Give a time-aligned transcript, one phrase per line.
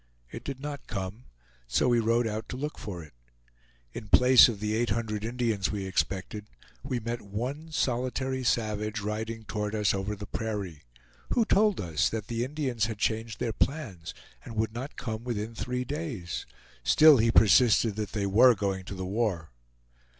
[0.31, 1.25] It did not come;
[1.67, 3.13] so we rode out to look for it.
[3.93, 6.47] In place of the eight hundred Indians we expected,
[6.81, 10.81] we met one solitary savage riding toward us over the prairie,
[11.35, 15.53] who told us that the Indians had changed their plans, and would not come within
[15.53, 16.47] three days;
[16.83, 19.51] still he persisted that they were going to the war.